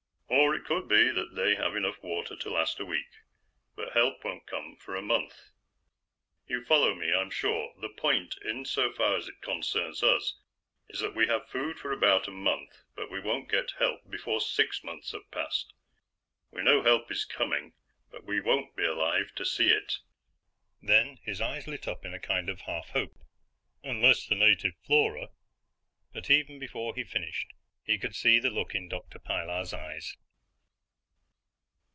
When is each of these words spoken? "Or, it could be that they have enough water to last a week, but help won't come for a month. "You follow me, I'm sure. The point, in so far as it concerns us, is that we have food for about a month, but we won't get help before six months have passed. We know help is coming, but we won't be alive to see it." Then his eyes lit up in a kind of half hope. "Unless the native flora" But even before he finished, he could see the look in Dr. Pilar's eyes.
"Or, 0.33 0.55
it 0.55 0.63
could 0.65 0.87
be 0.87 1.09
that 1.11 1.35
they 1.35 1.55
have 1.55 1.75
enough 1.75 2.01
water 2.01 2.35
to 2.37 2.49
last 2.49 2.79
a 2.79 2.85
week, 2.85 3.09
but 3.75 3.91
help 3.91 4.23
won't 4.23 4.47
come 4.47 4.77
for 4.77 4.95
a 4.95 5.01
month. 5.01 5.33
"You 6.47 6.63
follow 6.63 6.93
me, 6.95 7.11
I'm 7.13 7.29
sure. 7.29 7.73
The 7.79 7.89
point, 7.89 8.35
in 8.43 8.63
so 8.63 8.93
far 8.93 9.17
as 9.17 9.27
it 9.27 9.41
concerns 9.41 10.03
us, 10.03 10.39
is 10.87 10.99
that 11.01 11.15
we 11.15 11.27
have 11.27 11.49
food 11.49 11.79
for 11.79 11.91
about 11.91 12.27
a 12.27 12.31
month, 12.31 12.83
but 12.95 13.11
we 13.11 13.19
won't 13.19 13.49
get 13.49 13.71
help 13.79 14.09
before 14.09 14.39
six 14.39 14.83
months 14.85 15.11
have 15.11 15.29
passed. 15.31 15.73
We 16.51 16.61
know 16.63 16.81
help 16.83 17.11
is 17.11 17.25
coming, 17.25 17.73
but 18.09 18.23
we 18.23 18.39
won't 18.39 18.75
be 18.75 18.85
alive 18.85 19.33
to 19.35 19.45
see 19.45 19.69
it." 19.69 19.99
Then 20.81 21.17
his 21.23 21.41
eyes 21.41 21.67
lit 21.67 21.87
up 21.89 22.05
in 22.05 22.13
a 22.13 22.19
kind 22.19 22.49
of 22.49 22.61
half 22.61 22.89
hope. 22.91 23.17
"Unless 23.83 24.27
the 24.27 24.35
native 24.35 24.75
flora" 24.85 25.29
But 26.13 26.29
even 26.29 26.57
before 26.59 26.95
he 26.95 27.03
finished, 27.03 27.49
he 27.83 27.97
could 27.97 28.15
see 28.15 28.37
the 28.39 28.49
look 28.51 28.75
in 28.75 28.87
Dr. 28.87 29.17
Pilar's 29.19 29.73
eyes. 29.73 30.15